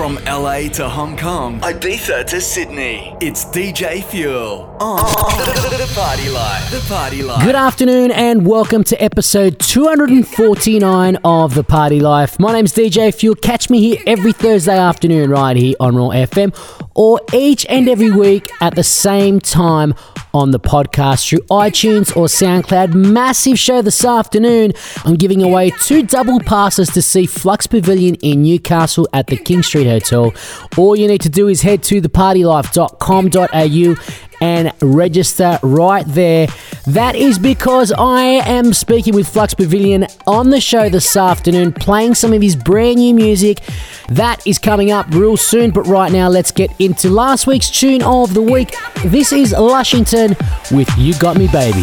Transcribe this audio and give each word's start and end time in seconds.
From 0.00 0.14
LA 0.24 0.70
to 0.70 0.88
Hong 0.88 1.14
Kong, 1.14 1.60
Ibiza 1.60 2.24
to 2.28 2.40
Sydney, 2.40 3.14
it's 3.20 3.44
DJ 3.44 4.02
Fuel 4.02 4.74
on 4.80 4.96
the, 4.96 5.92
Party 5.94 6.30
Life. 6.30 6.70
The 6.70 6.80
Party 6.88 7.22
Life. 7.22 7.44
Good 7.44 7.54
afternoon 7.54 8.10
and 8.10 8.46
welcome 8.46 8.82
to 8.84 8.96
episode 8.96 9.58
249 9.58 11.16
of 11.16 11.54
The 11.54 11.62
Party 11.62 12.00
Life. 12.00 12.40
My 12.40 12.54
name's 12.54 12.72
DJ 12.72 13.14
Fuel. 13.14 13.34
Catch 13.34 13.68
me 13.68 13.78
here 13.78 14.02
every 14.06 14.32
Thursday 14.32 14.78
afternoon 14.78 15.28
right 15.28 15.54
here 15.54 15.74
on 15.78 15.94
Raw 15.94 16.08
FM 16.08 16.56
or 16.94 17.20
each 17.34 17.66
and 17.66 17.86
every 17.86 18.10
week 18.10 18.50
at 18.62 18.76
the 18.76 18.84
same 18.84 19.38
time 19.38 19.94
on 20.32 20.50
the 20.50 20.60
podcast 20.60 21.28
through 21.28 21.40
iTunes 21.50 22.16
or 22.16 22.26
SoundCloud. 22.26 22.94
Massive 22.94 23.58
show 23.58 23.82
this 23.82 24.04
afternoon. 24.04 24.72
I'm 25.04 25.16
giving 25.16 25.42
away 25.42 25.70
two 25.82 26.02
double 26.02 26.40
passes 26.40 26.88
to 26.90 27.02
see 27.02 27.26
Flux 27.26 27.66
Pavilion 27.66 28.14
in 28.16 28.42
Newcastle 28.42 29.08
at 29.12 29.26
the 29.26 29.36
King 29.36 29.62
Street 29.62 29.86
Hotel. 29.86 30.32
All 30.76 30.96
you 30.96 31.08
need 31.08 31.20
to 31.22 31.28
do 31.28 31.48
is 31.48 31.62
head 31.62 31.82
to 31.84 32.00
thepartylife.com.au 32.00 34.29
and 34.40 34.72
register 34.80 35.58
right 35.62 36.04
there. 36.06 36.48
That 36.86 37.14
is 37.14 37.38
because 37.38 37.92
I 37.92 38.22
am 38.22 38.72
speaking 38.72 39.14
with 39.14 39.28
Flux 39.28 39.54
Pavilion 39.54 40.06
on 40.26 40.50
the 40.50 40.60
show 40.60 40.88
this 40.88 41.16
afternoon, 41.16 41.72
playing 41.72 42.14
some 42.14 42.32
of 42.32 42.42
his 42.42 42.56
brand 42.56 42.96
new 42.96 43.14
music. 43.14 43.60
That 44.08 44.44
is 44.46 44.58
coming 44.58 44.90
up 44.90 45.06
real 45.10 45.36
soon, 45.36 45.70
but 45.70 45.86
right 45.86 46.10
now 46.10 46.28
let's 46.28 46.50
get 46.50 46.70
into 46.80 47.10
last 47.10 47.46
week's 47.46 47.70
tune 47.70 48.02
of 48.02 48.34
the 48.34 48.42
week. 48.42 48.74
This 49.04 49.32
is 49.32 49.52
Lushington 49.52 50.36
with 50.70 50.88
You 50.96 51.14
Got 51.18 51.36
Me 51.36 51.46
Baby. 51.48 51.82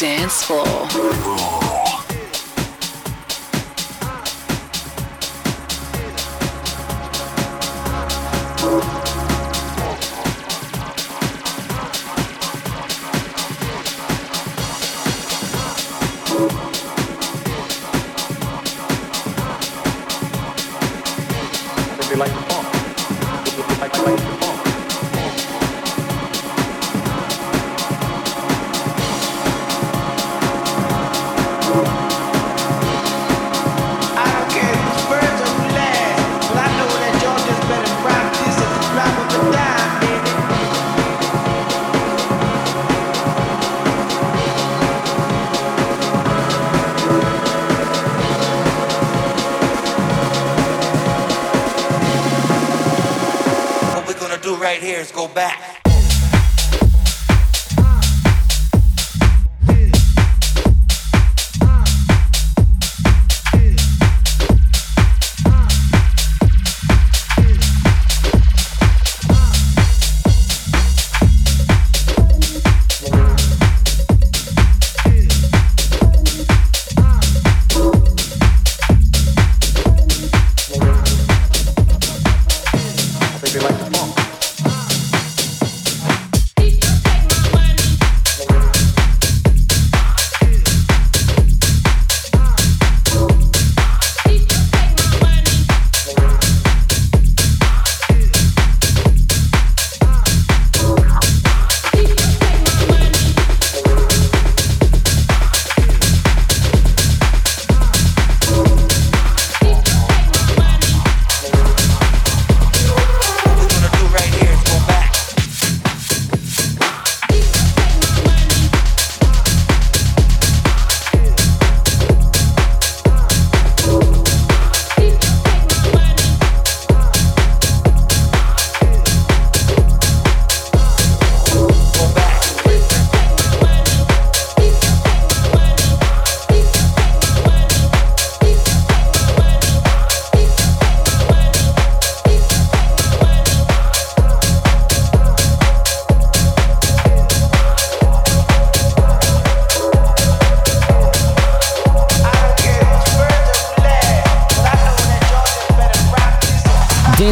sound 0.00 0.50
of 0.50 0.94
the 16.54 16.69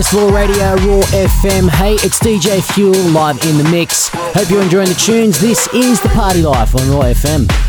dance 0.09 0.21
floor. 0.21 0.33
Radio, 0.33 0.75
Raw 0.87 1.03
FM. 1.07 1.69
Hey, 1.69 1.95
it's 1.95 2.19
DJ 2.19 2.63
Fuel 2.75 2.95
live 3.11 3.43
in 3.45 3.59
the 3.59 3.69
mix. 3.71 4.09
Hope 4.13 4.51
you're 4.51 4.63
enjoying 4.63 4.89
the 4.89 4.95
tunes. 4.95 5.41
This 5.41 5.67
is 5.75 6.01
the 6.01 6.09
Party 6.11 6.43
Life 6.43 6.75
on 6.75 6.91
Raw 6.91 7.03
FM. 7.03 7.68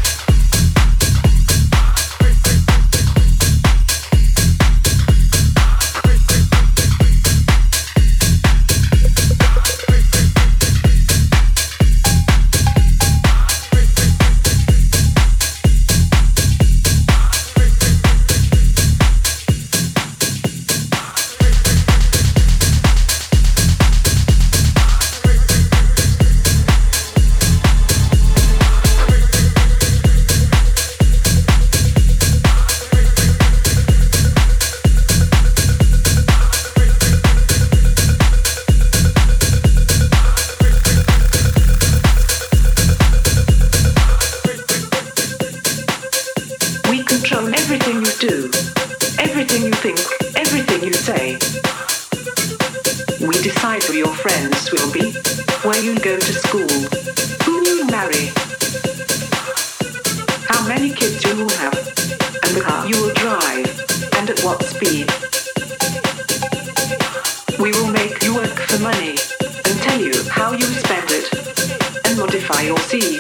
everything 50.50 50.84
you 50.84 50.94
say. 50.94 51.34
We 53.22 53.36
decide 53.44 53.84
who 53.84 53.94
your 53.94 54.16
friends 54.16 54.72
will 54.72 54.92
be, 54.92 55.12
where 55.62 55.80
you'll 55.80 56.02
go 56.02 56.18
to 56.18 56.34
school, 56.34 56.74
who 57.46 57.54
you'll 57.68 57.86
marry, 57.86 58.32
how 60.50 60.68
many 60.68 60.90
kids 60.90 61.24
you 61.24 61.36
will 61.38 61.56
have, 61.62 61.78
and 61.78 62.52
the 62.58 62.62
car 62.66 62.88
you 62.88 63.00
will 63.00 63.14
drive, 63.14 63.70
and 64.18 64.32
at 64.32 64.40
what 64.44 64.64
speed. 64.64 65.08
We 67.60 67.72
will 67.74 67.92
make 67.92 68.24
you 68.24 68.34
work 68.34 68.58
for 68.70 68.80
money 68.80 69.18
and 69.66 69.76
tell 69.86 70.02
you 70.02 70.16
how 70.32 70.54
you 70.54 70.66
spend 70.66 71.12
it 71.12 72.08
and 72.08 72.18
modify 72.18 72.62
your 72.62 72.80
seed. 72.80 73.19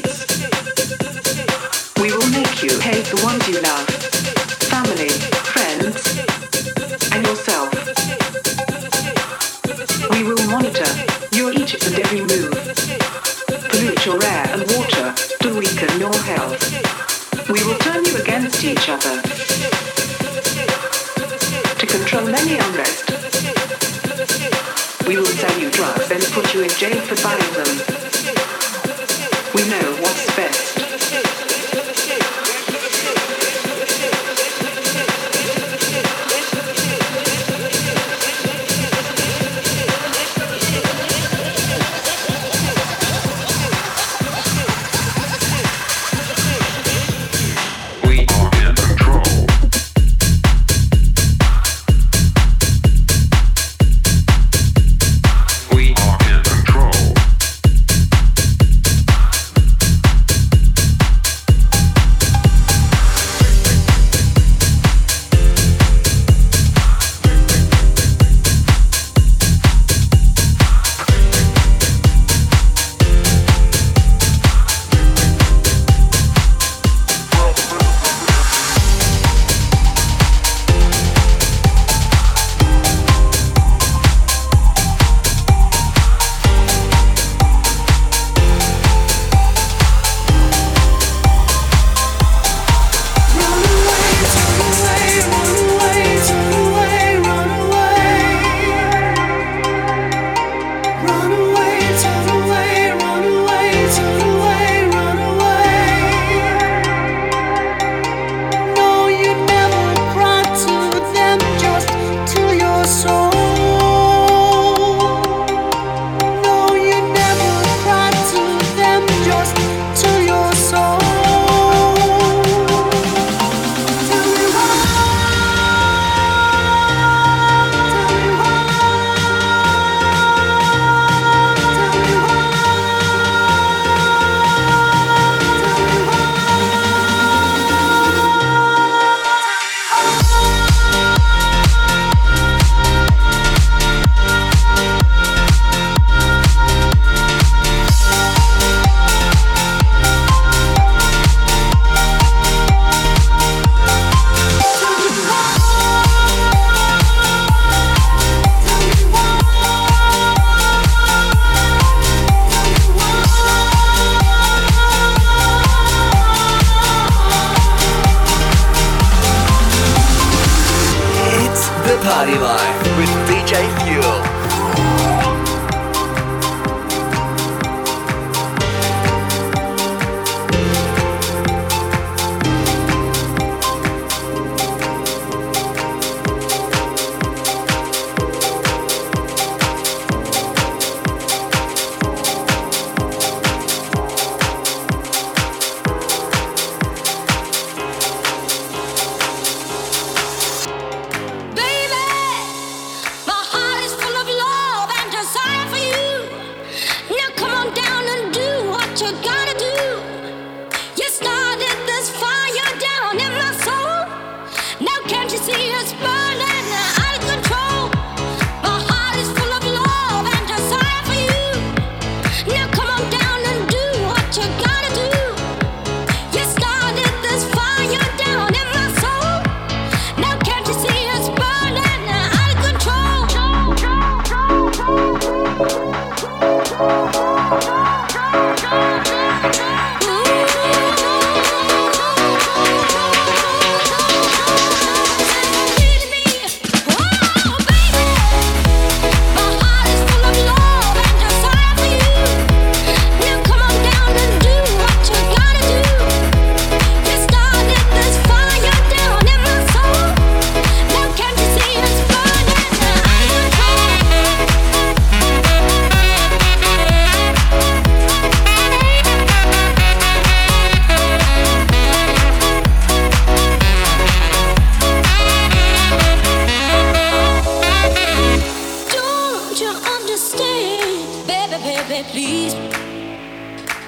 Please? 282.03 282.53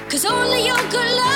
Cause 0.09 0.25
only 0.25 0.65
your 0.65 0.77
good 0.89 1.09
loving 1.15 1.30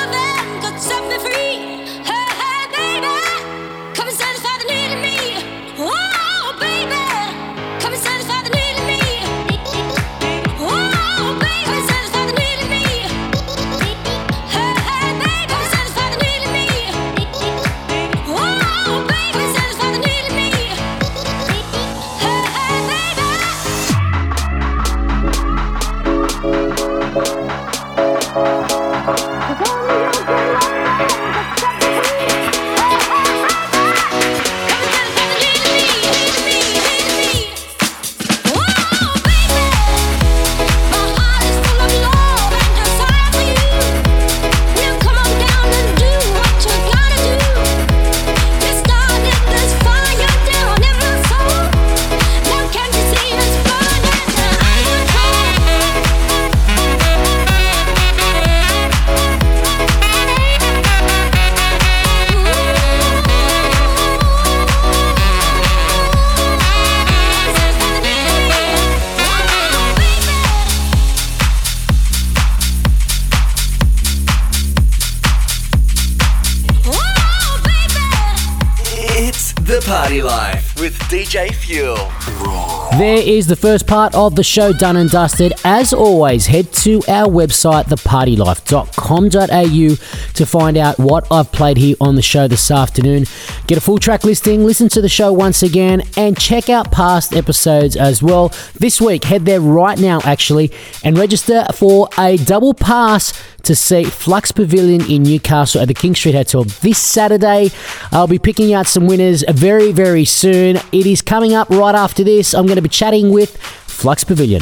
Is 83.25 83.47
the 83.47 83.55
first 83.55 83.87
part 83.87 84.13
of 84.13 84.35
the 84.35 84.43
show 84.43 84.71
done 84.71 84.97
and 84.97 85.09
dusted. 85.09 85.53
As 85.63 85.93
always, 85.93 86.45
head 86.45 86.71
to 86.73 86.97
our 87.07 87.27
website, 87.27 87.85
thepartylife.com.au, 87.85 90.33
to 90.33 90.45
find 90.45 90.77
out 90.77 90.99
what 90.99 91.25
I've 91.31 91.51
played 91.51 91.77
here 91.77 91.95
on 91.99 92.13
the 92.13 92.21
show 92.21 92.47
this 92.47 92.69
afternoon. 92.69 93.25
Get 93.65 93.79
a 93.79 93.81
full 93.81 93.97
track 93.97 94.25
listing, 94.25 94.63
listen 94.63 94.89
to 94.89 95.01
the 95.01 95.09
show 95.09 95.33
once 95.33 95.63
again, 95.63 96.03
and 96.15 96.39
check 96.39 96.69
out 96.69 96.91
past 96.91 97.33
episodes 97.33 97.95
as 97.95 98.21
well. 98.21 98.49
This 98.75 99.01
week, 99.01 99.23
head 99.23 99.45
there 99.45 99.59
right 99.59 99.97
now, 99.97 100.19
actually, 100.23 100.71
and 101.03 101.17
register 101.17 101.65
for 101.73 102.07
a 102.19 102.37
double 102.37 102.75
pass 102.75 103.33
to 103.63 103.75
see 103.75 104.03
Flux 104.03 104.51
Pavilion 104.51 105.01
in 105.09 105.23
Newcastle 105.23 105.81
at 105.81 105.87
the 105.87 105.95
King 105.95 106.13
Street 106.13 106.35
Hotel 106.35 106.65
this 106.65 106.99
Saturday. 106.99 107.71
I'll 108.11 108.27
be 108.27 108.37
picking 108.37 108.75
out 108.75 108.85
some 108.85 109.07
winners 109.07 109.43
very, 109.49 109.91
very 109.91 110.23
soon. 110.23 110.77
It 110.91 111.07
is 111.07 111.23
coming 111.23 111.55
up 111.55 111.71
right 111.71 111.95
after 111.95 112.23
this. 112.23 112.53
I'm 112.53 112.67
going 112.67 112.75
to 112.75 112.83
be 112.83 112.89
chatting 112.89 113.14
with 113.23 113.57
Flux 113.57 114.23
Pavilion. 114.23 114.61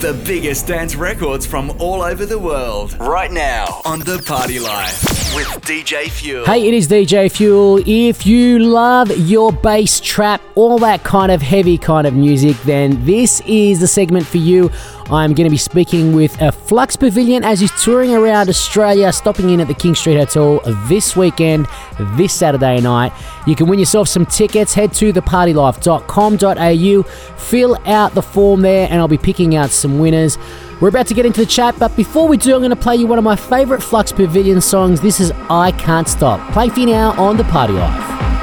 The 0.00 0.20
biggest 0.24 0.66
dance 0.68 0.94
records 0.94 1.44
from 1.44 1.70
all 1.80 2.02
over 2.02 2.24
the 2.24 2.38
world. 2.38 2.96
Right 3.00 3.32
now 3.32 3.80
on 3.84 4.00
the 4.00 4.22
Party 4.24 4.60
Life 4.60 5.02
with 5.34 5.46
DJ 5.62 6.08
Fuel. 6.08 6.44
Hey, 6.46 6.68
it 6.68 6.74
is 6.74 6.88
DJ 6.88 7.30
Fuel. 7.30 7.82
If 7.86 8.24
you 8.24 8.58
love 8.60 9.10
your 9.16 9.52
bass 9.52 10.00
trap, 10.00 10.40
all 10.54 10.78
that 10.78 11.04
kind 11.04 11.30
of 11.32 11.42
heavy 11.42 11.78
kind 11.78 12.06
of 12.06 12.14
music, 12.14 12.56
then 12.62 13.04
this 13.04 13.40
is 13.46 13.80
the 13.80 13.88
segment 13.88 14.26
for 14.26 14.38
you. 14.38 14.70
I'm 15.10 15.32
going 15.32 15.46
to 15.46 15.50
be 15.50 15.56
speaking 15.56 16.12
with 16.12 16.38
a 16.42 16.52
Flux 16.52 16.96
Pavilion 16.96 17.42
as 17.42 17.60
he's 17.60 17.72
touring 17.82 18.14
around 18.14 18.48
Australia, 18.48 19.12
stopping 19.12 19.50
in 19.50 19.60
at 19.60 19.68
the 19.68 19.74
King 19.74 19.94
Street 19.94 20.16
Hotel 20.16 20.60
this 20.86 21.16
weekend, 21.16 21.66
this 22.16 22.34
Saturday 22.34 22.80
night. 22.80 23.12
You 23.46 23.56
can 23.56 23.68
win 23.68 23.78
yourself 23.78 24.08
some 24.08 24.26
tickets. 24.26 24.74
Head 24.74 24.92
to 24.94 25.12
thepartylife.com.au, 25.12 27.02
fill 27.38 27.78
out 27.86 28.14
the 28.14 28.22
form 28.22 28.60
there, 28.60 28.86
and 28.90 29.00
I'll 29.00 29.08
be 29.08 29.16
picking 29.16 29.56
out 29.56 29.70
some 29.70 29.98
winners. 29.98 30.36
We're 30.80 30.88
about 30.88 31.06
to 31.08 31.14
get 31.14 31.24
into 31.26 31.40
the 31.40 31.46
chat, 31.46 31.74
but 31.78 31.96
before 31.96 32.28
we 32.28 32.36
do, 32.36 32.54
I'm 32.54 32.60
going 32.60 32.70
to 32.70 32.76
play 32.76 32.96
you 32.96 33.06
one 33.06 33.18
of 33.18 33.24
my 33.24 33.36
favourite 33.36 33.82
Flux 33.82 34.12
Pavilion 34.12 34.60
songs. 34.60 35.00
This 35.00 35.20
is 35.20 35.32
I 35.48 35.72
Can't 35.72 36.06
Stop. 36.06 36.52
Play 36.52 36.68
for 36.68 36.80
you 36.80 36.86
now 36.86 37.18
on 37.20 37.36
The 37.36 37.44
Party 37.44 37.72
Life. 37.72 38.37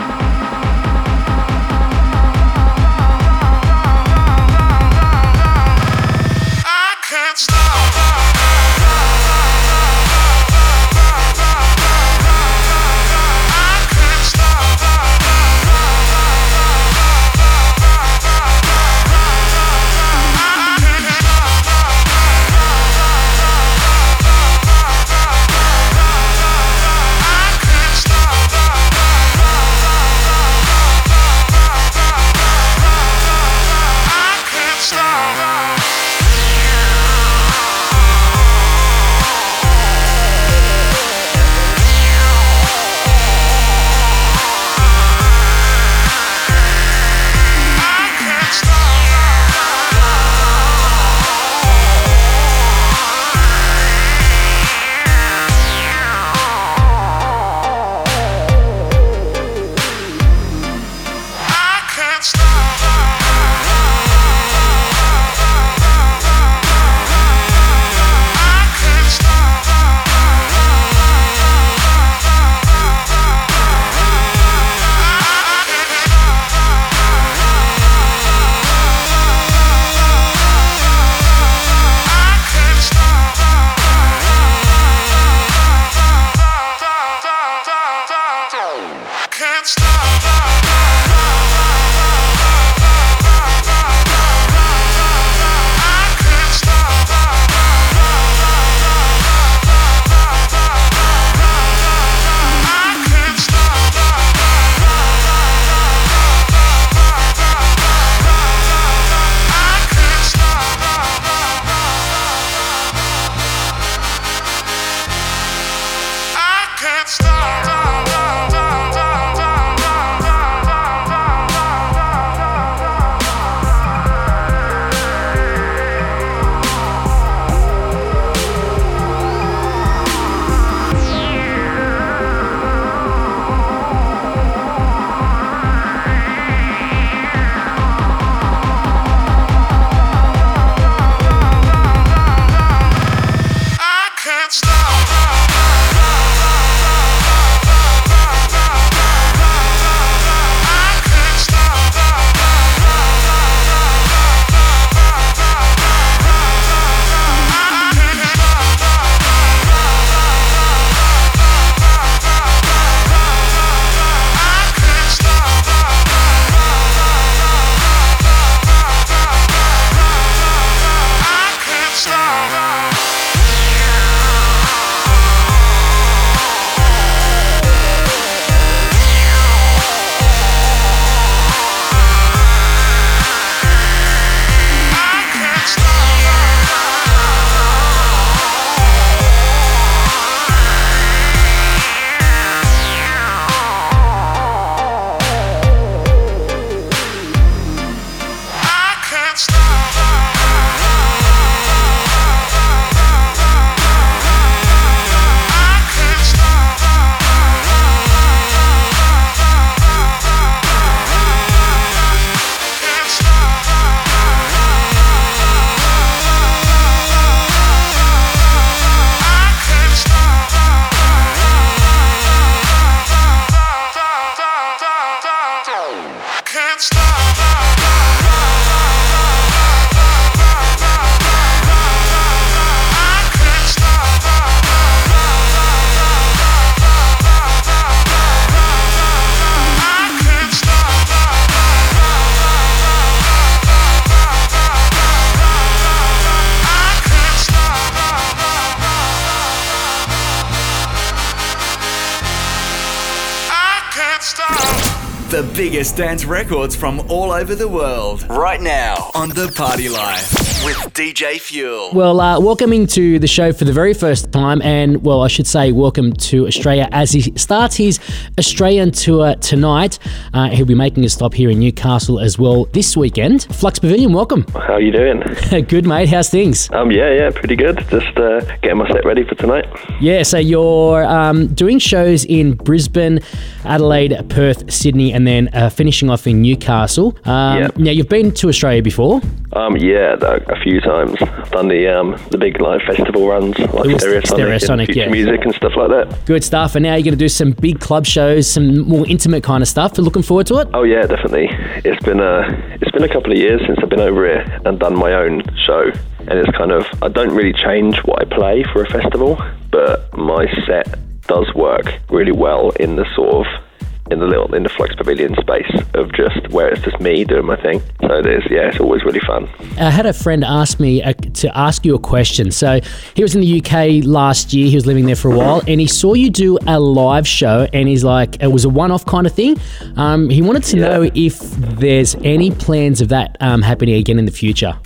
Biggest 255.65 255.97
dance 255.97 256.25
records 256.25 256.75
from 256.75 256.99
all 257.09 257.31
over 257.31 257.55
the 257.55 257.67
world. 257.67 258.21
Right 258.29 258.61
now 258.61 259.09
on 259.15 259.29
The 259.29 259.51
Party 259.51 259.89
Life 259.89 260.44
with 260.65 260.77
DJ 260.93 261.39
Fuel. 261.39 261.91
Well, 261.93 262.19
uh, 262.19 262.39
welcoming 262.39 262.87
to 262.87 263.19
the 263.19 263.27
show 263.27 263.53
for 263.53 263.65
the 263.65 263.71
very 263.71 263.93
first 263.93 264.31
time, 264.31 264.61
and 264.63 265.03
well, 265.03 265.21
I 265.21 265.27
should 265.27 265.45
say, 265.45 265.71
welcome 265.71 266.11
to 266.13 266.47
Australia 266.47 266.89
as 266.91 267.11
he 267.11 267.21
starts 267.37 267.75
his 267.75 267.99
Australian 268.39 268.89
tour 268.91 269.35
tonight. 269.35 269.99
Uh, 270.33 270.49
he'll 270.49 270.65
be 270.65 270.73
making 270.73 271.05
a 271.05 271.09
stop 271.09 271.35
here 271.35 271.51
in 271.51 271.59
Newcastle 271.59 272.19
as 272.19 272.39
well 272.39 272.65
this 272.73 272.97
weekend. 272.97 273.43
Flux 273.53 273.77
Pavilion, 273.77 274.11
welcome. 274.11 274.43
How 274.53 274.73
are 274.73 274.81
you 274.81 274.91
doing? 274.91 275.21
Good, 275.67 275.85
mate. 275.85 276.09
How's 276.09 276.29
things? 276.31 276.71
Um, 276.71 276.89
yeah, 276.91 277.13
yeah, 277.13 277.29
pretty 277.29 277.55
good. 277.55 277.85
Just 277.89 278.17
uh, 278.17 278.39
getting 278.61 278.77
my 278.77 278.87
set 278.87 279.05
ready 279.05 279.23
for 279.23 279.35
tonight. 279.35 279.65
Yeah, 280.01 280.23
so 280.23 280.39
you're 280.39 281.05
um, 281.05 281.47
doing 281.53 281.77
shows 281.77 282.25
in 282.25 282.55
Brisbane, 282.55 283.19
Adelaide, 283.65 284.29
Perth, 284.29 284.71
Sydney, 284.73 285.13
and 285.13 285.27
then 285.27 285.49
uh, 285.53 285.69
finishing 285.69 286.09
off 286.09 286.25
in 286.25 286.41
Newcastle. 286.41 287.15
Um, 287.25 287.45
Yep. 287.55 287.77
Now, 287.77 287.91
you've 287.91 288.09
been 288.09 288.31
to 288.33 288.49
Australia 288.49 288.81
before. 288.81 289.21
Um, 289.53 289.77
yeah, 289.77 290.15
th- 290.15 290.41
a 290.55 290.61
few 290.61 290.81
times. 290.81 291.15
I've 291.21 291.51
done 291.51 291.67
the 291.67 291.87
um, 291.87 292.17
the 292.31 292.37
big 292.37 292.59
live 292.59 292.81
festival 292.81 293.27
runs 293.27 293.57
like 293.59 293.71
was 293.73 294.03
Stereosonic, 294.03 294.23
Stereosonic, 294.23 294.87
and 294.87 294.95
yeah. 294.95 295.09
Music 295.09 295.41
and 295.43 295.53
stuff 295.55 295.73
like 295.75 295.89
that. 295.89 296.25
Good 296.25 296.43
stuff. 296.43 296.75
And 296.75 296.83
now 296.83 296.95
you're 296.95 297.03
going 297.03 297.13
to 297.13 297.17
do 297.17 297.29
some 297.29 297.51
big 297.51 297.79
club 297.79 298.05
shows, 298.05 298.49
some 298.49 298.87
more 298.87 299.05
intimate 299.07 299.43
kind 299.43 299.61
of 299.61 299.67
stuff. 299.67 299.93
You're 299.97 300.05
looking 300.05 300.23
forward 300.23 300.47
to 300.47 300.59
it? 300.59 300.67
Oh 300.73 300.83
yeah, 300.83 301.05
definitely. 301.05 301.49
It's 301.83 302.03
been 302.03 302.19
a 302.19 302.41
it's 302.81 302.91
been 302.91 303.03
a 303.03 303.09
couple 303.09 303.31
of 303.31 303.37
years 303.37 303.61
since 303.65 303.79
I've 303.81 303.89
been 303.89 303.99
over 303.99 304.25
here 304.25 304.61
and 304.65 304.79
done 304.79 304.97
my 304.97 305.13
own 305.13 305.43
show, 305.65 305.91
and 306.19 306.39
it's 306.39 306.55
kind 306.57 306.71
of 306.71 306.85
I 307.01 307.09
don't 307.09 307.33
really 307.33 307.53
change 307.53 307.97
what 308.05 308.21
I 308.21 308.25
play 308.25 308.63
for 308.71 308.83
a 308.83 308.89
festival, 308.89 309.41
but 309.71 310.15
my 310.17 310.45
set 310.65 310.99
does 311.27 311.51
work 311.55 311.99
really 312.09 312.31
well 312.31 312.69
in 312.71 312.95
the 312.95 313.05
sort 313.15 313.45
of 313.45 313.64
in 314.11 314.19
the 314.19 314.27
little 314.27 314.53
in 314.53 314.61
the 314.63 314.69
Flux 314.69 314.93
Pavilion 314.95 315.35
space 315.41 315.69
of 315.95 316.11
just 316.13 316.47
where 316.49 316.69
it's 316.69 316.81
just 316.83 316.99
me 316.99 317.23
doing 317.25 317.45
my 317.45 317.55
thing. 317.61 317.81
So 318.01 318.19
it 318.19 318.27
is, 318.27 318.43
yeah, 318.51 318.67
it's 318.69 318.79
always 318.79 319.03
really 319.03 319.19
fun. 319.21 319.49
I 319.79 319.89
had 319.89 320.05
a 320.05 320.13
friend 320.13 320.43
ask 320.43 320.79
me 320.79 321.01
uh, 321.01 321.13
to 321.13 321.57
ask 321.57 321.83
you 321.85 321.95
a 321.95 321.99
question. 321.99 322.51
So 322.51 322.79
he 323.15 323.23
was 323.23 323.33
in 323.33 323.41
the 323.41 323.59
UK 323.61 324.05
last 324.05 324.53
year. 324.53 324.69
He 324.69 324.75
was 324.75 324.85
living 324.85 325.05
there 325.07 325.15
for 325.15 325.31
a 325.31 325.37
while, 325.37 325.61
and 325.67 325.79
he 325.81 325.87
saw 325.87 326.13
you 326.13 326.29
do 326.29 326.59
a 326.67 326.79
live 326.79 327.27
show, 327.27 327.67
and 327.73 327.87
he's 327.87 328.03
like, 328.03 328.41
it 328.43 328.47
was 328.51 328.63
a 328.63 328.69
one-off 328.69 329.05
kind 329.05 329.25
of 329.25 329.33
thing. 329.33 329.57
Um, 329.97 330.29
he 330.29 330.41
wanted 330.41 330.63
to 330.65 330.77
Yeah. 330.77 330.87
know 330.89 331.09
if 331.15 331.39
there's 331.39 332.15
any 332.23 332.51
plans 332.51 333.01
of 333.01 333.09
that 333.09 333.37
um, 333.39 333.63
happening 333.63 333.95
again 333.95 334.19
in 334.19 334.25
the 334.25 334.31
future. 334.31 334.77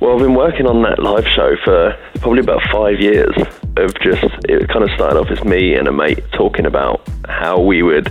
Well, 0.00 0.12
I've 0.12 0.20
been 0.20 0.36
working 0.36 0.66
on 0.66 0.82
that 0.82 1.00
live 1.00 1.26
show 1.34 1.56
for 1.64 1.96
probably 2.20 2.40
about 2.40 2.62
five 2.72 3.00
years. 3.00 3.34
Of 3.76 3.94
just, 4.00 4.24
it 4.48 4.68
kind 4.68 4.84
of 4.84 4.90
started 4.90 5.18
off 5.18 5.30
as 5.30 5.42
me 5.44 5.74
and 5.74 5.88
a 5.88 5.92
mate 5.92 6.20
talking 6.32 6.66
about 6.66 7.00
how 7.28 7.60
we 7.60 7.82
would 7.82 8.08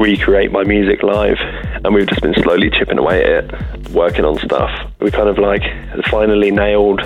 recreate 0.00 0.50
my 0.50 0.64
music 0.64 1.02
live, 1.02 1.36
and 1.84 1.94
we've 1.94 2.08
just 2.08 2.22
been 2.22 2.34
slowly 2.42 2.70
chipping 2.70 2.98
away 2.98 3.22
at 3.22 3.44
it, 3.44 3.90
working 3.90 4.24
on 4.24 4.38
stuff. 4.38 4.70
We 4.98 5.10
kind 5.10 5.28
of 5.28 5.38
like 5.38 5.62
finally 6.06 6.50
nailed 6.50 7.00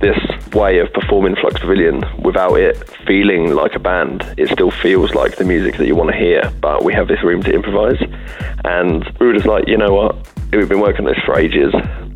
this 0.00 0.18
way 0.52 0.78
of 0.80 0.92
performing 0.92 1.36
Flux 1.36 1.60
Pavilion 1.60 2.02
without 2.22 2.54
it 2.54 2.76
feeling 3.06 3.54
like 3.54 3.76
a 3.76 3.78
band. 3.78 4.34
It 4.36 4.48
still 4.48 4.72
feels 4.72 5.14
like 5.14 5.36
the 5.36 5.44
music 5.44 5.76
that 5.76 5.86
you 5.86 5.94
want 5.94 6.10
to 6.10 6.16
hear, 6.16 6.52
but 6.60 6.84
we 6.84 6.92
have 6.92 7.06
this 7.06 7.22
room 7.22 7.40
to 7.44 7.52
improvise. 7.52 8.02
And 8.64 9.04
we 9.20 9.26
were 9.28 9.34
just 9.34 9.46
like, 9.46 9.68
you 9.68 9.76
know 9.76 9.94
what? 9.94 10.16
We've 10.52 10.68
been 10.68 10.80
working 10.80 11.06
on 11.06 11.12
this 11.12 11.22
for 11.24 11.38
ages. 11.38 11.72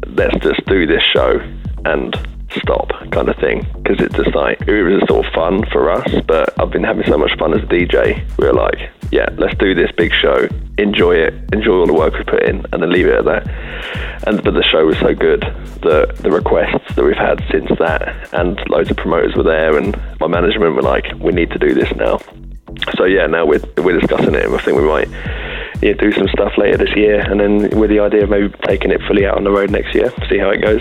Let's 0.09 0.37
just 0.39 0.67
do 0.67 0.87
this 0.87 1.03
show 1.13 1.41
and 1.85 2.17
stop 2.61 2.91
kind 3.11 3.29
of 3.29 3.37
thing 3.37 3.67
because 3.83 4.01
it's 4.01 4.15
just 4.15 4.35
like 4.35 4.61
it 4.67 4.83
was 4.83 5.03
sort 5.09 5.27
of 5.27 5.33
fun 5.33 5.65
for 5.71 5.91
us 5.91 6.09
but 6.27 6.59
I've 6.61 6.71
been 6.71 6.85
having 6.85 7.05
so 7.07 7.19
much 7.19 7.37
fun 7.39 7.55
as 7.55 7.63
a 7.63 7.67
DJ 7.67 8.23
we 8.39 8.47
were 8.47 8.53
like 8.53 8.91
yeah 9.11 9.29
let's 9.37 9.57
do 9.59 9.75
this 9.75 9.91
big 9.97 10.13
show. 10.21 10.49
Enjoy 10.79 11.15
it. 11.15 11.35
Enjoy 11.53 11.73
all 11.73 11.87
the 11.87 11.93
work 11.93 12.15
we 12.15 12.25
put 12.25 12.43
in 12.43 12.67
and 12.73 12.83
then 12.83 12.91
leave 12.91 13.07
it 13.07 13.15
at 13.15 13.25
that. 13.25 13.49
And 14.27 14.43
but 14.43 14.55
the 14.55 14.63
show 14.65 14.85
was 14.87 14.99
so 14.99 15.15
good 15.15 15.43
the 15.83 16.13
the 16.21 16.31
requests 16.31 16.95
that 16.97 17.05
we've 17.05 17.17
had 17.17 17.43
since 17.51 17.71
that 17.79 18.33
and 18.33 18.59
loads 18.69 18.91
of 18.91 18.97
promoters 18.97 19.35
were 19.37 19.45
there 19.45 19.77
and 19.79 19.97
my 20.21 20.27
management 20.27 20.75
were 20.75 20.83
like 20.83 21.07
we 21.21 21.33
need 21.33 21.51
to 21.51 21.59
do 21.59 21.75
this 21.75 21.91
now. 21.97 22.19
So 22.97 23.05
yeah 23.05 23.27
now 23.27 23.47
we're, 23.47 23.63
we're 23.79 24.01
discussing 24.01 24.35
it. 24.35 24.45
And 24.45 24.55
I 24.55 24.59
think 24.59 24.77
we 24.77 24.87
might 24.87 25.09
yeah, 25.83 25.93
do 25.93 26.13
some 26.13 26.29
stuff 26.29 26.53
later 26.57 26.79
this 26.79 26.97
year 26.97 27.21
and 27.21 27.39
then 27.39 27.79
with 27.79 27.91
the 27.91 28.01
idea 28.01 28.25
of 28.25 28.31
maybe 28.31 28.53
taking 28.67 28.91
it 28.91 29.01
fully 29.07 29.27
out 29.27 29.37
on 29.37 29.45
the 29.45 29.51
road 29.51 29.71
next 29.71 29.95
year 29.95 30.11
see 30.31 30.39
how 30.39 30.49
it 30.49 30.63
goes 30.63 30.81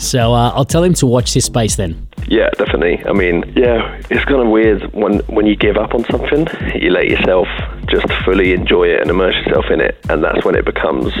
So 0.00 0.32
uh, 0.32 0.50
I'll 0.54 0.64
tell 0.64 0.82
him 0.82 0.94
to 0.94 1.06
watch 1.06 1.34
this 1.34 1.44
space 1.44 1.76
then. 1.76 2.08
Yeah, 2.26 2.48
definitely. 2.56 3.04
I 3.04 3.12
mean, 3.12 3.52
yeah, 3.54 4.00
it's 4.10 4.24
kind 4.24 4.40
of 4.40 4.48
weird 4.48 4.92
when 4.94 5.18
when 5.20 5.46
you 5.46 5.56
give 5.56 5.76
up 5.76 5.94
on 5.94 6.04
something, 6.10 6.46
you 6.74 6.90
let 6.90 7.08
yourself 7.08 7.46
just 7.86 8.10
fully 8.24 8.52
enjoy 8.52 8.84
it 8.84 9.00
and 9.00 9.10
immerse 9.10 9.34
yourself 9.44 9.66
in 9.70 9.80
it, 9.80 9.98
and 10.08 10.24
that's 10.24 10.44
when 10.44 10.54
it 10.54 10.64
becomes 10.64 11.12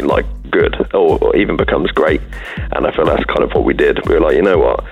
like 0.00 0.26
good 0.50 0.74
or, 0.94 1.36
even 1.36 1.56
becomes 1.56 1.90
great. 1.92 2.20
And 2.72 2.86
I 2.86 2.94
feel 2.94 3.04
that's 3.04 3.24
kind 3.24 3.42
of 3.42 3.52
what 3.52 3.64
we 3.64 3.74
did. 3.74 4.00
We 4.08 4.14
were 4.14 4.20
like, 4.20 4.34
you 4.34 4.42
know 4.42 4.58
what, 4.58 4.84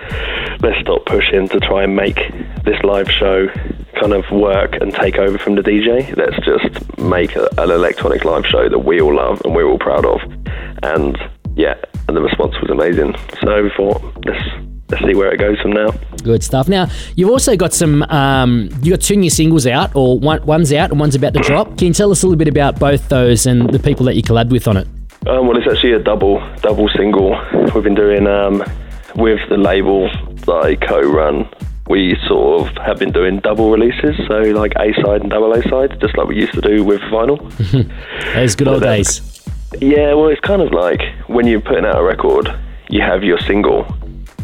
let's 0.61 0.81
stop 0.81 1.05
pushing 1.07 1.49
to 1.49 1.61
try 1.61 1.85
and 1.85 1.97
make 1.97 2.17
this 2.65 2.81
live 2.85 3.11
show 3.11 3.49
kind 4.01 4.13
of 4.13 4.25
work 4.31 4.75
and 4.81 4.95
take 4.95 5.17
over 5.17 5.39
from 5.39 5.57
the 5.57 5.63
DJ. 5.63 6.17
Let's 6.17 6.37
just 6.45 6.99
make 6.99 7.35
a, 7.35 7.49
an 7.59 7.71
electronic 7.71 8.25
live 8.25 8.47
show 8.47 8.69
that 8.69 8.79
we 8.79 9.01
all 9.01 9.17
love 9.17 9.41
and 9.45 9.55
we're 9.55 9.67
all 9.67 9.79
proud 9.79 10.05
of. 10.05 10.21
And 10.83 11.19
yeah, 11.59 11.75
and 12.07 12.17
the 12.17 12.23
response 12.23 12.55
was 12.63 12.71
amazing. 12.71 13.15
So 13.43 13.63
we 13.63 13.71
thought, 13.77 14.01
let's 14.25 14.43
let's 14.91 15.05
see 15.05 15.15
where 15.15 15.31
it 15.33 15.39
goes 15.39 15.61
from 15.61 15.73
now. 15.73 15.91
Good 16.23 16.43
stuff. 16.43 16.69
Now 16.69 16.87
you've 17.17 17.29
also 17.31 17.57
got 17.57 17.75
some. 17.75 18.03
Um, 18.05 18.71
you 18.83 18.93
got 18.93 19.03
two 19.03 19.17
new 19.17 19.29
singles 19.29 19.67
out, 19.67 19.95
or 19.95 20.19
one, 20.19 20.45
one's 20.47 20.73
out 20.73 20.91
and 20.91 20.99
one's 21.01 21.15
about 21.15 21.35
to 21.35 21.41
drop. 21.41 21.77
Can 21.77 21.89
you 21.89 21.93
tell 21.95 22.11
us 22.11 22.23
a 22.23 22.27
little 22.27 22.39
bit 22.39 22.49
about 22.49 22.79
both 22.79 23.09
those 23.11 23.45
and 23.45 23.69
the 23.71 23.79
people 23.79 24.07
that 24.07 24.15
you 24.15 24.23
collabed 24.23 24.51
with 24.51 24.67
on 24.69 24.77
it? 24.79 24.87
Um, 25.27 25.49
well, 25.49 25.59
it's 25.59 25.67
actually 25.71 25.93
a 25.93 25.99
double 25.99 26.39
double 26.63 26.89
single 26.97 27.39
we've 27.75 27.85
been 27.85 27.95
doing 27.97 28.27
um, 28.27 28.63
with 29.17 29.41
the 29.51 29.59
label 29.59 30.09
that 30.47 30.61
I 30.65 30.77
co-run 30.77 31.49
we 31.89 32.17
sort 32.27 32.69
of 32.69 32.77
have 32.85 32.99
been 32.99 33.13
doing 33.13 33.41
double 33.41 33.71
releases, 33.71 34.15
so 34.29 34.35
like 34.41 34.73
A 34.77 34.93
side 35.03 35.23
and 35.23 35.31
double 35.31 35.53
A 35.55 35.63
side, 35.71 35.99
just 36.03 36.17
like 36.19 36.29
we 36.29 36.37
used 36.37 36.53
to 36.53 36.61
do 36.61 36.85
with 36.85 37.01
vinyl. 37.03 37.39
Those 38.35 38.55
good 38.55 38.69
old 38.69 38.83
that- 38.83 38.97
days. 38.97 39.38
Yeah, 39.81 40.15
well, 40.15 40.29
it's 40.29 40.41
kind 40.41 40.63
of 40.63 40.73
like 40.73 41.01
when 41.29 41.47
you're 41.47 41.61
putting 41.61 41.85
out 41.85 41.99
a 41.99 42.03
record, 42.03 42.49
you 42.89 43.03
have 43.03 43.23
your 43.23 43.39
single, 43.41 43.87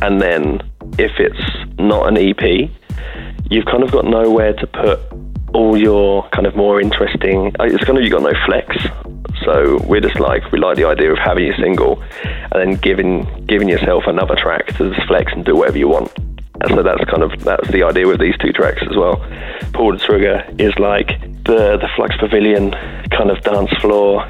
and 0.02 0.20
then 0.20 0.60
if 0.98 1.12
it's 1.18 1.40
not 1.78 2.08
an 2.08 2.18
EP, 2.18 2.70
you've 3.50 3.64
kind 3.64 3.82
of 3.82 3.90
got 3.90 4.04
nowhere 4.04 4.52
to 4.52 4.66
put 4.66 5.00
all 5.54 5.76
your 5.76 6.28
kind 6.30 6.46
of 6.46 6.54
more 6.56 6.80
interesting. 6.80 7.54
uh, 7.58 7.64
It's 7.64 7.84
kind 7.84 7.96
of 7.96 8.04
you 8.04 8.10
got 8.10 8.22
no 8.22 8.34
flex. 8.44 8.76
So 9.44 9.78
we're 9.86 10.00
just 10.00 10.20
like 10.20 10.50
we 10.52 10.58
like 10.58 10.76
the 10.76 10.84
idea 10.84 11.10
of 11.10 11.18
having 11.18 11.50
a 11.52 11.56
single, 11.56 12.02
and 12.22 12.52
then 12.52 12.74
giving 12.80 13.24
giving 13.46 13.68
yourself 13.68 14.04
another 14.06 14.36
track 14.36 14.66
to 14.76 14.92
just 14.94 15.06
flex 15.06 15.32
and 15.32 15.44
do 15.44 15.56
whatever 15.56 15.78
you 15.78 15.88
want. 15.88 16.12
So 16.68 16.82
that's 16.82 17.04
kind 17.04 17.22
of 17.22 17.32
that's 17.42 17.68
the 17.70 17.82
idea 17.82 18.06
with 18.06 18.20
these 18.20 18.36
two 18.38 18.52
tracks 18.52 18.82
as 18.88 18.96
well. 18.96 19.16
Pull 19.72 19.98
Trigger 19.98 20.44
is 20.58 20.72
like 20.78 21.08
the 21.44 21.76
the 21.76 21.88
Flux 21.96 22.16
Pavilion 22.16 22.70
kind 23.10 23.30
of 23.30 23.40
dance 23.42 23.70
floor, 23.80 24.26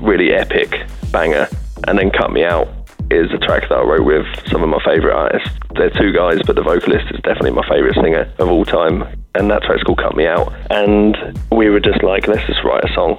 really 0.00 0.32
epic 0.32 0.86
banger, 1.10 1.48
and 1.86 1.98
then 1.98 2.10
Cut 2.10 2.32
Me 2.32 2.44
Out 2.44 2.68
is 3.10 3.30
a 3.32 3.38
track 3.38 3.68
that 3.68 3.78
I 3.78 3.82
wrote 3.82 4.04
with 4.04 4.26
some 4.48 4.62
of 4.62 4.68
my 4.68 4.82
favourite 4.84 5.14
artists. 5.14 5.50
They're 5.74 5.90
two 5.90 6.12
guys, 6.12 6.40
but 6.46 6.56
the 6.56 6.62
vocalist 6.62 7.06
is 7.12 7.20
definitely 7.22 7.52
my 7.52 7.68
favourite 7.68 7.94
singer 7.94 8.32
of 8.38 8.48
all 8.48 8.64
time, 8.64 9.02
and 9.34 9.50
that 9.50 9.62
track's 9.62 9.82
called 9.82 9.98
Cut 9.98 10.16
Me 10.16 10.26
Out. 10.26 10.52
And 10.70 11.16
we 11.52 11.68
were 11.68 11.80
just 11.80 12.02
like, 12.02 12.26
let's 12.26 12.46
just 12.46 12.64
write 12.64 12.84
a 12.84 12.92
song. 12.94 13.18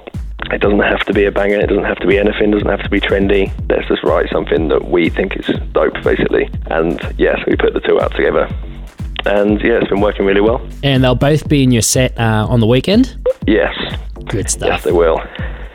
It 0.50 0.60
doesn't 0.60 0.78
have 0.80 1.00
to 1.00 1.12
be 1.12 1.24
a 1.26 1.32
banger, 1.32 1.60
it 1.60 1.66
doesn't 1.66 1.84
have 1.84 1.98
to 1.98 2.06
be 2.06 2.16
anything, 2.18 2.50
it 2.50 2.52
doesn't 2.52 2.68
have 2.68 2.82
to 2.82 2.88
be 2.88 3.00
trendy. 3.00 3.52
Let's 3.68 3.86
just 3.88 4.02
write 4.02 4.30
something 4.32 4.68
that 4.68 4.88
we 4.88 5.10
think 5.10 5.36
is 5.36 5.46
dope, 5.72 5.94
basically. 6.02 6.48
And 6.66 6.98
yes, 7.18 7.38
we 7.46 7.56
put 7.56 7.74
the 7.74 7.80
two 7.80 8.00
out 8.00 8.14
together. 8.14 8.48
And 9.26 9.60
yeah, 9.60 9.78
it's 9.78 9.88
been 9.88 10.00
working 10.00 10.24
really 10.24 10.40
well. 10.40 10.66
And 10.82 11.04
they'll 11.04 11.14
both 11.14 11.48
be 11.48 11.62
in 11.62 11.70
your 11.72 11.82
set 11.82 12.18
uh, 12.18 12.46
on 12.48 12.60
the 12.60 12.66
weekend. 12.66 13.16
Yes, 13.46 13.74
Good 14.26 14.48
stuff. 14.48 14.68
yes, 14.68 14.84
they 14.84 14.92
will. 14.92 15.20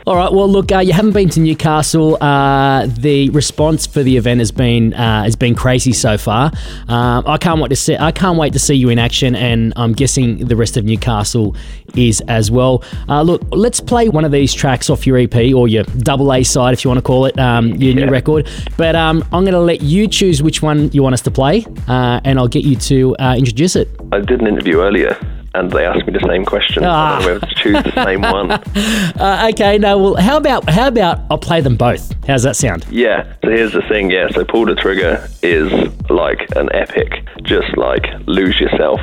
All 0.06 0.16
right. 0.16 0.30
Well, 0.30 0.50
look, 0.50 0.70
uh, 0.70 0.80
you 0.80 0.92
haven't 0.92 1.12
been 1.12 1.30
to 1.30 1.40
Newcastle. 1.40 2.22
Uh, 2.22 2.84
the 2.86 3.30
response 3.30 3.86
for 3.86 4.02
the 4.02 4.18
event 4.18 4.40
has 4.40 4.52
been 4.52 4.92
uh, 4.92 5.22
has 5.22 5.34
been 5.34 5.54
crazy 5.54 5.94
so 5.94 6.18
far. 6.18 6.52
Um, 6.88 7.24
I 7.26 7.38
can't 7.38 7.58
wait 7.58 7.70
to 7.70 7.76
see. 7.76 7.96
I 7.96 8.12
can't 8.12 8.38
wait 8.38 8.52
to 8.52 8.58
see 8.58 8.74
you 8.74 8.90
in 8.90 8.98
action, 8.98 9.34
and 9.34 9.72
I'm 9.76 9.94
guessing 9.94 10.46
the 10.46 10.56
rest 10.56 10.76
of 10.76 10.84
Newcastle 10.84 11.56
is 11.96 12.20
as 12.28 12.50
well. 12.50 12.84
Uh, 13.08 13.22
look, 13.22 13.40
let's 13.50 13.80
play 13.80 14.10
one 14.10 14.26
of 14.26 14.30
these 14.30 14.52
tracks 14.52 14.90
off 14.90 15.06
your 15.06 15.16
EP 15.16 15.34
or 15.54 15.68
your 15.68 15.84
double 15.84 16.34
A 16.34 16.42
side, 16.42 16.74
if 16.74 16.84
you 16.84 16.90
want 16.90 16.98
to 16.98 17.02
call 17.02 17.24
it, 17.24 17.38
um, 17.38 17.68
your 17.76 17.94
new 17.94 18.10
record. 18.10 18.46
But 18.76 18.96
um, 18.96 19.22
I'm 19.32 19.44
going 19.44 19.54
to 19.54 19.58
let 19.60 19.80
you 19.80 20.06
choose 20.06 20.42
which 20.42 20.60
one 20.60 20.90
you 20.92 21.02
want 21.02 21.14
us 21.14 21.22
to 21.22 21.30
play, 21.30 21.64
uh, 21.88 22.20
and 22.24 22.38
I'll 22.38 22.46
get 22.46 22.64
you 22.64 22.76
to 22.76 23.16
uh, 23.16 23.36
introduce 23.38 23.74
it. 23.74 23.88
I 24.12 24.20
did 24.20 24.42
an 24.42 24.48
interview 24.48 24.82
earlier, 24.82 25.16
and 25.54 25.70
they 25.70 25.84
asked 25.84 26.06
me 26.06 26.12
the 26.12 26.26
same 26.26 26.44
question. 26.44 26.82
Ah. 26.84 27.16
I 27.16 27.18
don't 27.18 27.20
know 27.26 27.32
whether 27.34 27.46
to 27.46 27.54
choose 27.54 27.82
the 27.82 28.04
same 28.04 28.20
one. 28.38 28.50
Uh, 28.50 29.50
okay. 29.52 29.78
now 29.78 29.96
Well, 29.98 30.14
how 30.16 30.36
about 30.36 30.68
how 30.68 30.88
about 30.88 31.20
I'll 31.30 31.38
play 31.38 31.60
them 31.60 31.76
both? 31.76 32.14
How's 32.26 32.42
that 32.42 32.56
sound? 32.56 32.86
Yeah, 32.90 33.32
so 33.44 33.50
here's 33.50 33.72
the 33.72 33.82
thing, 33.82 34.10
yeah, 34.10 34.28
so 34.30 34.44
Pull 34.44 34.66
the 34.66 34.74
Trigger 34.74 35.28
is 35.42 35.70
like 36.10 36.48
an 36.56 36.68
epic, 36.72 37.24
just 37.42 37.76
like 37.76 38.06
lose 38.26 38.58
yourself 38.58 39.00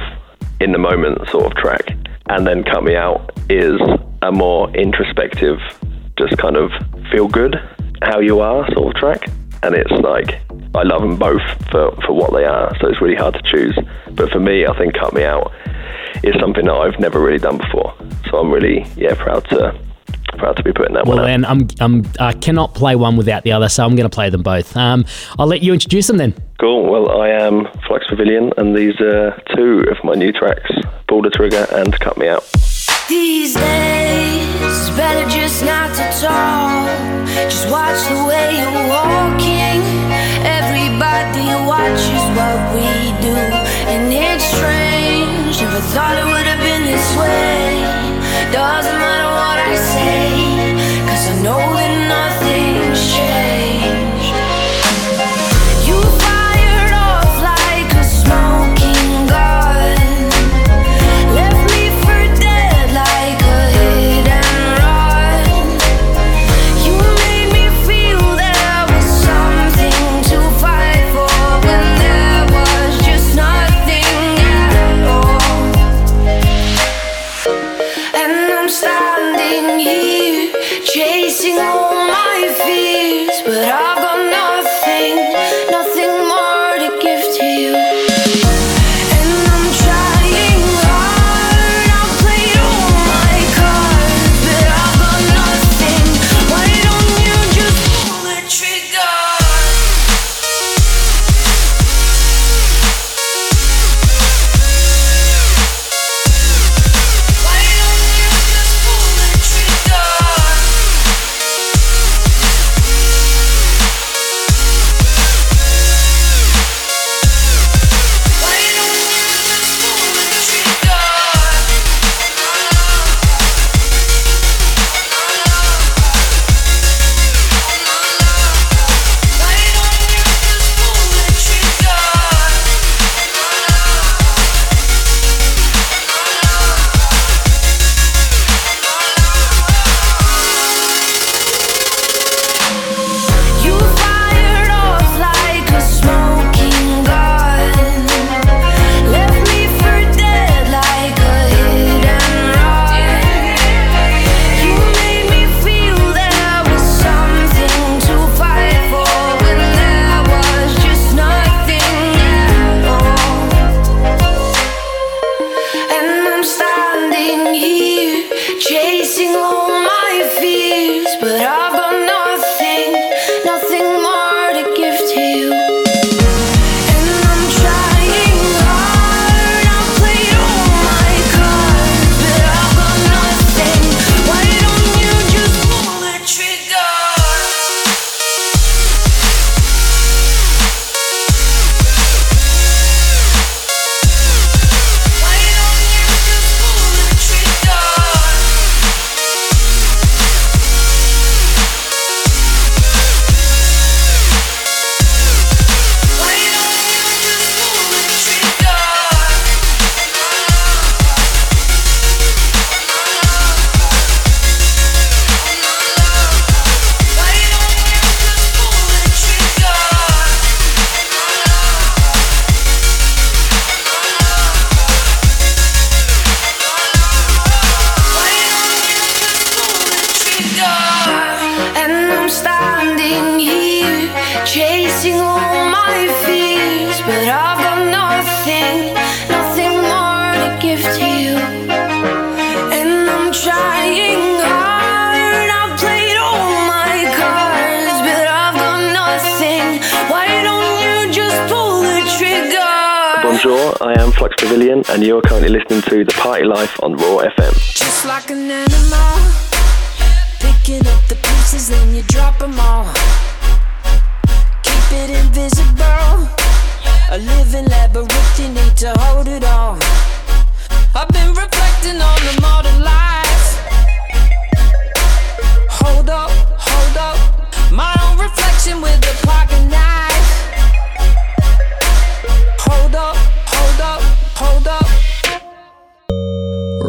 in 0.60 0.72
the 0.72 0.78
moment 0.78 1.28
sort 1.30 1.46
of 1.46 1.54
track. 1.56 1.96
And 2.28 2.46
then 2.48 2.64
Cut 2.64 2.84
Me 2.84 2.96
Out 2.96 3.32
is 3.50 3.80
a 4.22 4.32
more 4.32 4.70
introspective, 4.76 5.60
just 6.18 6.38
kind 6.38 6.56
of 6.56 6.72
feel 7.12 7.28
good, 7.28 7.56
how 8.02 8.20
you 8.20 8.40
are 8.40 8.68
sort 8.74 8.88
of 8.88 9.00
track. 9.00 9.30
And 9.64 9.76
it's 9.76 9.92
like, 9.92 10.42
I 10.76 10.84
love 10.84 11.02
them 11.02 11.18
both 11.18 11.42
for, 11.70 11.92
for 12.06 12.14
what 12.14 12.34
they 12.34 12.46
are, 12.46 12.76
so 12.80 12.88
it's 12.88 13.02
really 13.02 13.16
hard 13.16 13.36
to 13.36 13.42
choose. 13.44 13.78
But 14.12 14.32
for 14.32 14.40
me, 14.40 14.66
I 14.66 14.76
think 14.78 14.96
Cut 14.96 15.14
Me 15.14 15.24
Out 15.24 15.52
is 16.24 16.34
something 16.40 16.66
that 16.66 16.74
I've 16.74 17.00
never 17.00 17.20
really 17.20 17.38
done 17.38 17.58
before. 17.58 17.94
So 18.30 18.38
I'm 18.40 18.52
really, 18.52 18.86
yeah, 18.96 19.14
proud 19.16 19.48
to 19.50 19.80
proud 20.38 20.56
to 20.56 20.64
be 20.64 20.72
putting 20.72 20.94
that 20.96 21.06
Well, 21.06 21.18
one 21.18 21.26
out. 21.26 21.28
then 21.28 21.46
I'm, 21.46 21.68
I'm 21.82 22.12
I 22.20 22.32
cannot 22.34 22.74
play 22.74 22.96
one 22.96 23.18
without 23.18 23.44
the 23.44 23.52
other, 23.52 23.70
so 23.70 23.86
I'm 23.86 23.96
going 23.96 24.10
to 24.10 24.14
play 24.16 24.30
them 24.30 24.42
both. 24.42 24.76
Um, 24.76 25.06
I'll 25.38 25.46
let 25.46 25.62
you 25.62 25.74
introduce 25.74 26.08
them 26.08 26.18
then. 26.18 26.34
Cool. 26.60 26.90
Well, 26.90 27.22
I 27.22 27.30
am 27.30 27.68
Flux 27.86 28.08
Pavilion, 28.08 28.52
and 28.58 28.76
these 28.76 29.00
are 29.02 29.40
two 29.56 29.84
of 29.92 30.04
my 30.04 30.14
new 30.14 30.32
tracks 30.32 30.72
Pull 31.08 31.22
the 31.22 31.30
Trigger 31.30 31.68
and 31.74 31.94
Cut 32.00 32.18
Me 32.18 32.28
Out. 32.30 32.50
These 33.10 33.56
days, 33.56 34.62
it's 34.62 34.90
better 34.98 35.30
just 35.30 35.64
not 35.66 35.94
to 35.96 36.20
talk. 36.22 36.81
Just 37.50 37.70
watch 37.70 38.00
the 38.10 38.26
way 38.26 38.60
you're 38.60 38.88
walking. 38.92 39.80
Everybody 40.44 41.48
watches 41.66 42.24
what 42.38 42.60
we 42.76 42.88
do, 43.22 43.36
and 43.92 44.12
it's 44.12 44.44
strange. 44.44 45.62
Never 45.62 45.80
thought 45.94 46.18
it 46.18 46.26
would 46.26 46.48
have 46.52 46.60
been 46.60 46.84
this 46.84 47.08
way. 47.16 47.84
Doesn't 48.52 49.00
matter 49.00 49.32
what 49.40 49.58
I 49.72 49.76
say, 49.96 50.76
cause 51.08 51.26
I 51.32 51.36
know 51.46 51.62
that 51.80 51.94
nothing's 52.12 52.41
but 83.52 83.66
I've 83.66 83.81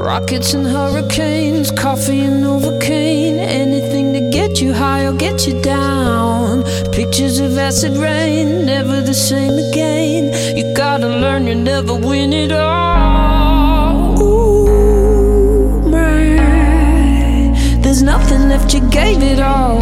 Rockets 0.03 0.53
and 0.53 0.67
hurricanes, 0.67 1.71
coffee 1.71 2.23
and 2.25 2.43
Novocaine, 2.43 3.39
anything 3.39 4.13
to 4.15 4.31
get 4.31 4.61
you 4.61 4.73
high 4.73 5.07
or 5.07 5.13
get 5.13 5.47
you 5.47 5.63
down. 5.63 6.65
Pictures 6.91 7.39
of 7.39 7.57
acid 7.57 7.97
rain, 7.97 8.67
never 8.67 9.01
the 9.01 9.15
same 9.15 9.57
again. 9.69 10.35
You 10.57 10.75
gotta 10.75 11.07
learn 11.07 11.47
you 11.47 11.55
never 11.55 11.95
win 11.95 12.33
it 12.33 12.51
all. 12.51 14.21
Ooh, 14.21 15.89
man, 15.89 17.55
there's 17.81 18.03
nothing 18.03 18.49
left, 18.49 18.75
you 18.75 18.81
gave 18.91 19.23
it 19.23 19.39
all. 19.39 19.81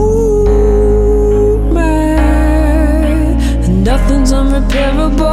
Ooh, 0.00 1.70
man, 1.70 3.36
nothing's 3.84 4.32
unrepairable. 4.32 5.25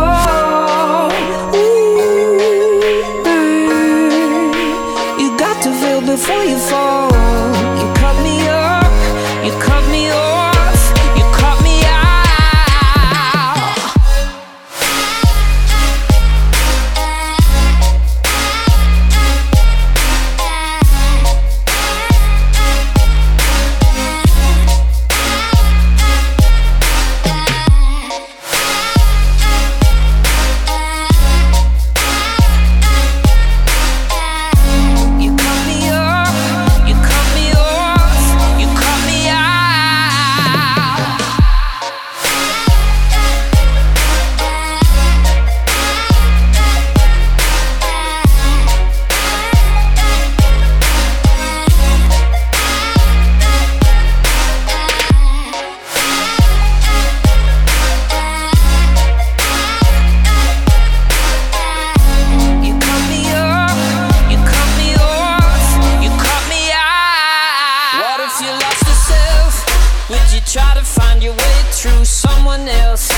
If 68.25 68.39
you 68.39 68.51
lost 68.51 68.83
yourself? 68.87 70.09
Would 70.09 70.27
you 70.31 70.39
try 70.47 70.73
to 70.75 70.83
find 70.83 71.21
your 71.21 71.33
way 71.33 71.57
through 71.71 72.05
someone 72.05 72.67
else? 72.67 73.09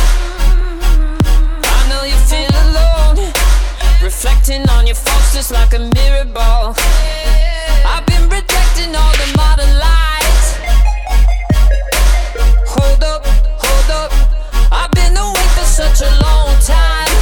I 1.78 1.80
know 1.90 2.04
you 2.04 2.18
feel 2.26 2.50
alone, 2.66 3.32
reflecting 4.02 4.68
on 4.70 4.88
your 4.88 4.96
faults 4.96 5.34
just 5.34 5.52
like 5.52 5.74
a 5.74 5.80
mirror 5.94 6.26
ball. 6.26 6.76
I've 7.86 8.06
been 8.08 8.24
rejecting 8.30 8.96
all 8.96 9.14
the 9.22 9.30
modern 9.38 9.74
lies. 9.86 10.46
Hold 12.74 13.04
up, 13.04 13.26
hold 13.66 13.90
up. 14.02 14.12
I've 14.72 14.92
been 14.92 15.16
awake 15.16 15.54
for 15.58 15.70
such 15.80 16.02
a 16.02 16.12
long 16.26 16.50
time. 16.66 17.16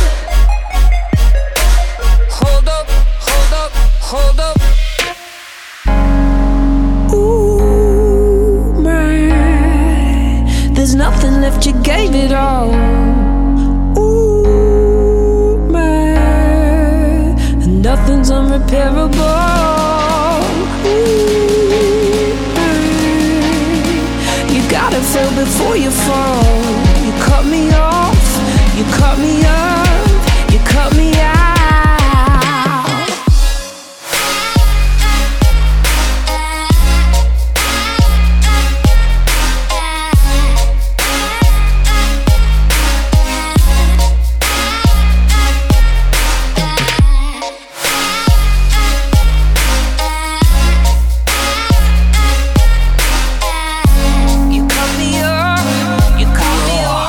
Hold 2.39 2.67
up, 2.69 2.87
hold 3.27 3.53
up, 3.53 3.71
hold 3.99 4.39
up. 4.39 4.62
Nothing 11.07 11.35
left, 11.41 11.65
you 11.65 11.73
gave 11.83 12.15
it 12.15 12.31
all. 12.31 12.69
Ooh, 13.99 15.57
man, 15.69 17.37
and 17.63 17.81
nothing's 17.81 18.31
unrepairable. 18.31 19.11
Ooh, 20.87 22.33
man, 22.55 23.63
you 24.53 24.61
gotta 24.69 25.01
feel 25.11 25.31
before 25.43 25.75
you 25.75 25.91
fall. 26.07 26.61
You 27.05 27.11
cut 27.29 27.43
me 27.53 27.63
off, 27.73 28.25
you 28.77 28.85
cut 29.01 29.15
me 29.19 29.42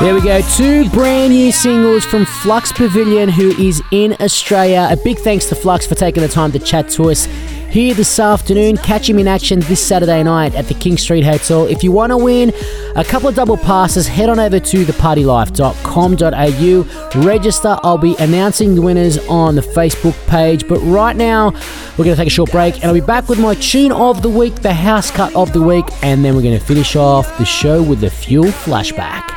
There 0.05 0.15
we 0.15 0.21
go. 0.21 0.43
Two 0.55 0.91
brand 0.91 1.33
new 1.33 1.51
singles 1.51 2.05
from 2.05 2.27
Flux 2.27 2.71
Pavilion, 2.71 3.31
who 3.31 3.53
is 3.53 3.83
in 3.91 4.15
Australia. 4.21 4.87
A 4.91 4.99
big 4.99 5.19
thanks 5.19 5.47
to 5.47 5.55
Flux 5.55 5.87
for 5.87 5.95
taking 5.95 6.23
the 6.23 6.29
time 6.29 6.53
to 6.53 6.59
chat 6.59 6.91
to 6.91 7.09
us 7.09 7.25
here 7.71 7.95
this 7.95 8.19
afternoon. 8.19 8.77
Catch 8.77 9.09
him 9.09 9.19
in 9.19 9.27
action 9.27 9.61
this 9.61 9.81
Saturday 9.81 10.23
night 10.23 10.55
at 10.57 10.67
the 10.67 10.75
King 10.75 10.99
Street 10.99 11.25
Hotel. 11.25 11.67
If 11.67 11.83
you 11.83 11.91
want 11.91 12.11
to 12.11 12.19
win 12.19 12.53
a 12.97 13.03
couple 13.03 13.31
of 13.31 13.35
double 13.35 13.57
passes, 13.57 14.07
head 14.07 14.29
on 14.29 14.39
over 14.39 14.61
to 14.61 14.85
thepartylife.com.au. 14.85 17.23
Register. 17.23 17.79
I'll 17.83 17.97
be 17.97 18.15
announcing 18.19 18.75
the 18.75 18.83
winners 18.83 19.17
on 19.27 19.55
the 19.55 19.63
Facebook 19.63 20.27
page. 20.27 20.69
But 20.69 20.81
right 20.81 21.17
now, 21.17 21.53
we're 21.97 22.05
going 22.05 22.15
to 22.15 22.17
take 22.17 22.27
a 22.27 22.31
short 22.31 22.51
break 22.51 22.75
and 22.75 22.85
I'll 22.85 22.93
be 22.93 23.01
back 23.01 23.31
with 23.31 23.41
my 23.41 23.55
tune 23.55 23.91
of 23.91 24.21
the 24.21 24.29
week, 24.29 24.57
the 24.57 24.75
house 24.75 25.11
cut 25.11 25.35
of 25.35 25.55
the 25.55 25.63
week, 25.63 25.87
and 26.03 26.23
then 26.23 26.37
we're 26.37 26.43
going 26.43 26.59
to 26.59 26.65
finish 26.65 26.95
off 26.95 27.39
the 27.39 27.47
show 27.47 27.83
with 27.83 28.03
the 28.03 28.11
fuel 28.11 28.49
flashback. 28.49 29.34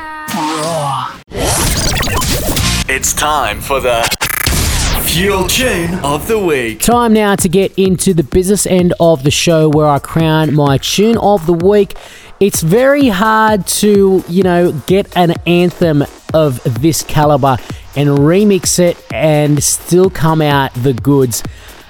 Time 3.18 3.60
for 3.60 3.80
the 3.80 4.08
Fuel 5.06 5.48
Tune 5.48 5.96
of 6.04 6.28
the 6.28 6.38
Week. 6.38 6.80
Time 6.80 7.14
now 7.14 7.36
to 7.36 7.50
get 7.50 7.74
into 7.76 8.14
the 8.14 8.24
business 8.24 8.68
end 8.68 8.94
of 9.00 9.24
the 9.24 9.32
show 9.32 9.70
where 9.70 9.88
I 9.88 9.98
crown 9.98 10.54
my 10.54 10.78
tune 10.78 11.18
of 11.18 11.48
the 11.48 11.54
week. 11.54 11.98
It's 12.40 12.62
very 12.62 13.08
hard 13.08 13.66
to, 13.68 14.24
you 14.30 14.44
know, 14.44 14.72
get 14.86 15.18
an 15.18 15.34
anthem 15.48 16.04
of 16.36 16.62
this 16.80 17.02
caliber 17.02 17.58
and 17.96 18.10
remix 18.10 18.78
it 18.78 19.04
and 19.12 19.64
still 19.64 20.12
come 20.12 20.40
out 20.40 20.72
the 20.76 20.94
goods. 20.94 21.42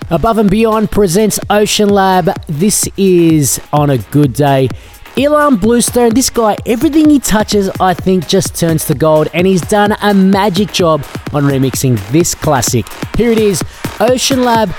Above 0.09 0.37
and 0.37 0.49
Beyond 0.49 0.89
presents 0.91 1.37
Ocean 1.49 1.89
Lab. 1.89 2.29
This 2.47 2.87
is 2.95 3.59
on 3.73 3.89
a 3.89 3.97
good 3.97 4.31
day. 4.31 4.69
Ilan 5.17 5.59
Bluestone, 5.59 6.13
this 6.13 6.29
guy, 6.29 6.55
everything 6.67 7.09
he 7.09 7.19
touches, 7.19 7.71
I 7.79 7.95
think, 7.95 8.27
just 8.27 8.53
turns 8.55 8.85
to 8.85 8.93
gold, 8.93 9.29
and 9.33 9.47
he's 9.47 9.61
done 9.61 9.95
a 10.03 10.13
magic 10.13 10.71
job 10.71 11.03
on 11.33 11.43
remixing 11.43 11.97
this 12.11 12.35
classic. 12.35 12.85
Here 13.15 13.31
it 13.31 13.39
is 13.39 13.63
Ocean 13.99 14.43
Lab 14.43 14.69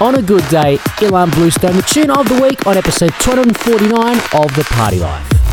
on 0.00 0.14
a 0.14 0.22
good 0.22 0.48
day. 0.48 0.78
Ilan 1.04 1.30
Bluestone, 1.34 1.76
the 1.76 1.82
tune 1.82 2.10
of 2.10 2.26
the 2.30 2.40
week 2.40 2.66
on 2.66 2.78
episode 2.78 3.12
249 3.20 4.16
of 4.32 4.56
The 4.56 4.66
Party 4.70 5.00
Life. 5.00 5.43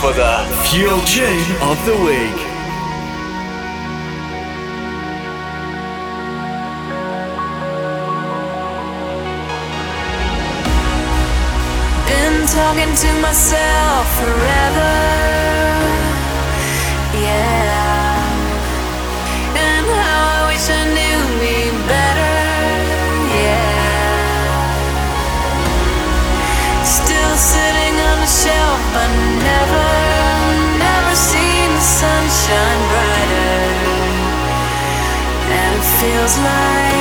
For 0.00 0.12
the 0.12 0.44
Fuel 0.70 1.00
Tune 1.00 1.56
of 1.60 1.76
the 1.84 1.96
Week. 2.06 2.38
Been 12.06 12.46
talking 12.46 12.94
to 12.94 13.20
myself 13.20 14.06
forever. 14.20 15.17
Sunshine 32.48 32.88
brighter. 32.88 33.58
And 35.50 35.74
it 35.76 35.84
feels 36.00 36.38
like 36.38 36.97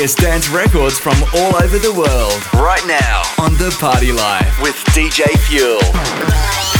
biggest 0.00 0.16
dance 0.16 0.48
records 0.48 0.98
from 0.98 1.12
all 1.34 1.54
over 1.56 1.78
the 1.78 1.92
world. 1.92 2.32
Right 2.54 2.82
now 2.86 3.20
on 3.38 3.52
The 3.58 3.76
Party 3.78 4.12
Life 4.12 4.58
with 4.62 4.76
DJ 4.94 5.28
Fuel. 5.40 6.79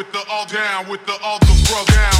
with 0.00 0.12
the 0.12 0.24
all 0.30 0.46
down 0.46 0.88
with 0.88 1.04
the 1.04 1.12
all 1.22 1.38
the 1.40 1.68
bro 1.68 1.84
down 1.94 2.19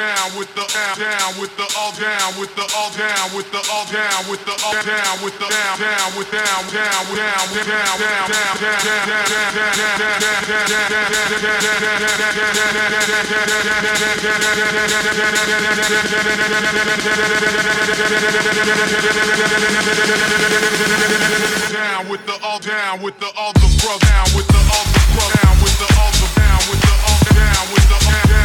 with 0.00 0.48
the 0.54 0.64
down 0.96 1.36
with 1.36 1.52
the 1.60 1.66
all 1.76 1.92
down 1.92 2.32
with 2.40 2.56
the 2.56 2.64
all 2.72 2.88
down 2.96 3.28
with 3.36 3.52
the 3.52 3.60
all 3.68 3.84
down 3.84 4.24
with 4.30 4.40
the 4.48 4.56
all 4.64 4.80
down 4.80 5.20
with 5.20 5.36
the 5.36 5.44
down 5.44 5.76
down 5.76 6.08
with 6.16 6.30
down 6.32 6.64
down 6.72 7.04
with 7.04 7.68
down 7.68 8.00
down 8.00 8.30
down 8.30 8.70
down 21.76 22.08
with 22.08 22.24
the 22.24 22.32
all 22.42 22.58
down 22.58 23.02
with 23.02 23.18
the 23.20 23.28
all 23.36 23.52
the 23.52 23.68
bro 23.84 23.98
down 24.00 24.24
with 24.34 24.48
the 24.48 24.58
all 24.72 24.84
the 24.88 25.00
bro 25.12 25.28
down 25.28 25.60
with 25.60 25.76
the 25.76 25.86
all 26.00 26.10
the 26.16 26.26
down 26.40 26.58
with 26.70 26.80
the 26.80 26.94
all 27.04 27.20
down 27.36 27.64
with 27.68 27.84
the 27.84 27.94
all 27.94 28.16
down 28.16 28.28
down 28.28 28.39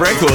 records 0.00 0.29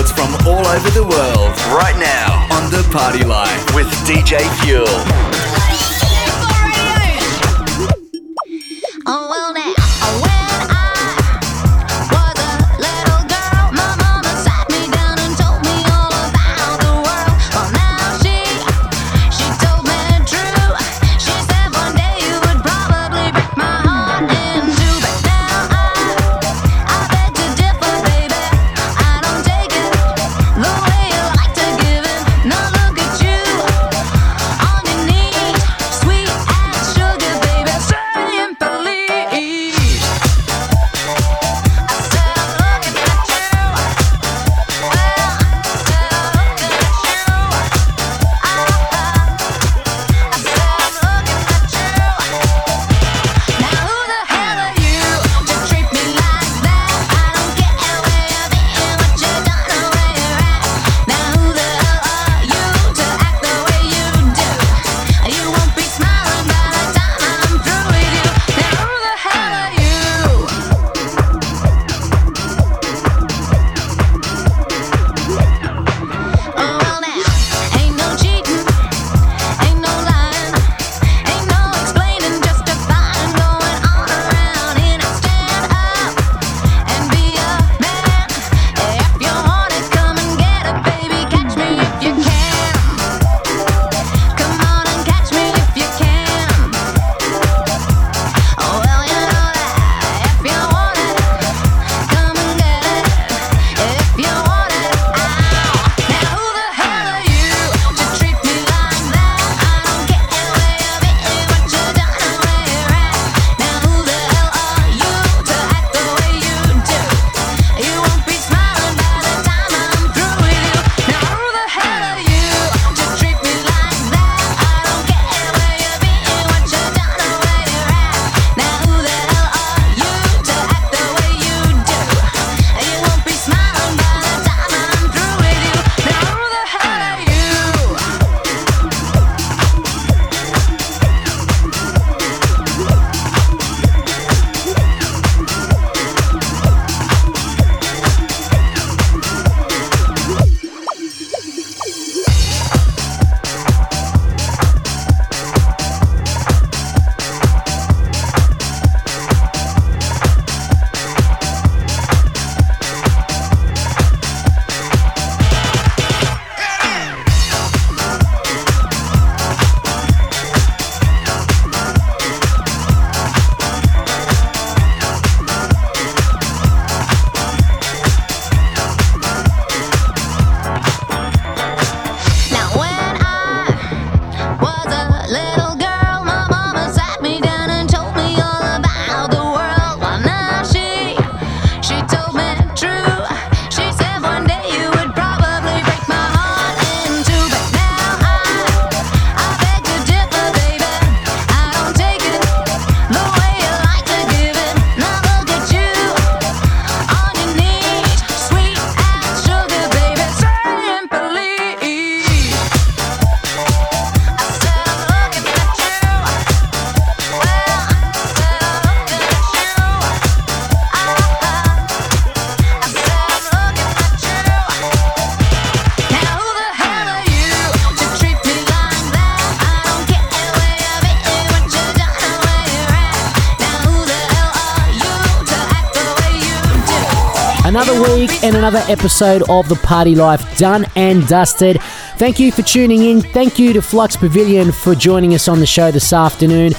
another 238.65 238.91
episode 238.91 239.43
of 239.47 239.69
The 239.69 239.75
Party 239.75 240.15
Life 240.15 240.57
done 240.57 240.87
and 240.95 241.27
dusted. 241.27 241.79
Thank 242.17 242.39
you 242.39 242.51
for 242.51 242.63
tuning 242.63 243.03
in. 243.03 243.21
Thank 243.21 243.59
you 243.59 243.73
to 243.73 243.81
Flux 243.81 244.15
Pavilion 244.15 244.71
for 244.71 244.95
joining 244.95 245.35
us 245.35 245.47
on 245.47 245.59
the 245.59 245.67
show 245.67 245.91
this 245.91 246.11
afternoon. 246.11 246.73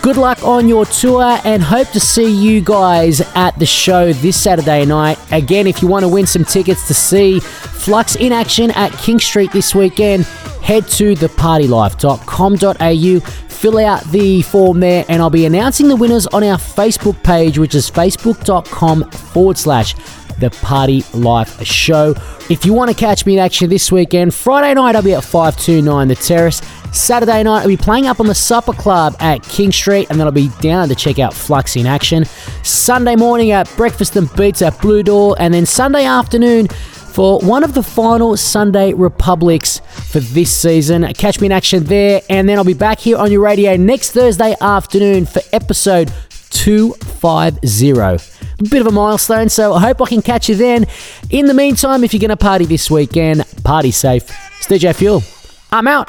Good 0.00 0.16
luck 0.16 0.42
on 0.42 0.66
your 0.66 0.86
tour 0.86 1.38
and 1.44 1.62
hope 1.62 1.88
to 1.88 2.00
see 2.00 2.30
you 2.30 2.62
guys 2.62 3.20
at 3.34 3.50
the 3.58 3.66
show 3.66 4.14
this 4.14 4.42
Saturday 4.42 4.86
night. 4.86 5.18
Again, 5.30 5.66
if 5.66 5.82
you 5.82 5.88
want 5.88 6.04
to 6.04 6.08
win 6.08 6.26
some 6.26 6.42
tickets 6.42 6.88
to 6.88 6.94
see 6.94 7.40
Flux 7.40 8.16
in 8.16 8.32
action 8.32 8.70
at 8.70 8.90
King 8.92 9.18
Street 9.18 9.52
this 9.52 9.74
weekend, 9.74 10.24
head 10.62 10.88
to 10.88 11.14
thepartylife.com.au, 11.16 13.20
fill 13.50 13.78
out 13.78 14.04
the 14.04 14.40
form 14.40 14.80
there, 14.80 15.04
and 15.10 15.20
I'll 15.20 15.28
be 15.28 15.44
announcing 15.44 15.88
the 15.88 15.96
winners 15.96 16.26
on 16.28 16.42
our 16.42 16.56
Facebook 16.56 17.22
page, 17.22 17.58
which 17.58 17.74
is 17.74 17.90
facebook.com 17.90 19.10
forward 19.10 19.58
slash 19.58 19.94
the 20.38 20.50
Party 20.50 21.04
Life 21.14 21.64
Show. 21.64 22.14
If 22.48 22.64
you 22.64 22.72
want 22.72 22.90
to 22.90 22.96
catch 22.96 23.26
me 23.26 23.34
in 23.34 23.38
action 23.38 23.68
this 23.68 23.90
weekend, 23.90 24.34
Friday 24.34 24.74
night 24.74 24.96
I'll 24.96 25.02
be 25.02 25.14
at 25.14 25.24
529 25.24 26.08
The 26.08 26.14
Terrace. 26.14 26.62
Saturday 26.92 27.42
night 27.42 27.62
I'll 27.62 27.68
be 27.68 27.76
playing 27.76 28.06
up 28.06 28.20
on 28.20 28.26
the 28.26 28.34
Supper 28.34 28.72
Club 28.72 29.16
at 29.20 29.42
King 29.42 29.72
Street, 29.72 30.08
and 30.10 30.18
then 30.18 30.26
I'll 30.26 30.32
be 30.32 30.50
down 30.60 30.88
to 30.88 30.94
check 30.94 31.18
out 31.18 31.34
Flux 31.34 31.76
in 31.76 31.86
action. 31.86 32.24
Sunday 32.62 33.16
morning 33.16 33.50
at 33.50 33.70
Breakfast 33.76 34.16
and 34.16 34.32
Beats 34.34 34.62
at 34.62 34.80
Blue 34.80 35.02
Door, 35.02 35.36
and 35.38 35.52
then 35.52 35.66
Sunday 35.66 36.04
afternoon 36.04 36.68
for 36.68 37.40
one 37.40 37.64
of 37.64 37.72
the 37.72 37.82
final 37.82 38.36
Sunday 38.36 38.92
Republics 38.92 39.80
for 40.10 40.20
this 40.20 40.54
season. 40.54 41.10
Catch 41.14 41.40
me 41.40 41.46
in 41.46 41.52
action 41.52 41.84
there, 41.84 42.20
and 42.28 42.46
then 42.48 42.58
I'll 42.58 42.64
be 42.64 42.74
back 42.74 42.98
here 42.98 43.16
on 43.16 43.32
your 43.32 43.40
radio 43.40 43.74
next 43.76 44.12
Thursday 44.12 44.54
afternoon 44.60 45.24
for 45.24 45.40
episode 45.52 46.12
250. 46.50 48.35
Bit 48.58 48.80
of 48.80 48.86
a 48.86 48.90
milestone, 48.90 49.50
so 49.50 49.74
I 49.74 49.80
hope 49.80 50.00
I 50.00 50.06
can 50.06 50.22
catch 50.22 50.48
you 50.48 50.54
then. 50.54 50.86
In 51.28 51.46
the 51.46 51.54
meantime, 51.54 52.04
if 52.04 52.14
you're 52.14 52.20
going 52.20 52.30
to 52.30 52.36
party 52.36 52.64
this 52.64 52.90
weekend, 52.90 53.44
party 53.64 53.90
safe. 53.90 54.24
It's 54.58 54.66
DJ 54.66 54.94
Fuel. 54.94 55.22
I'm 55.70 55.86
out. 55.86 56.08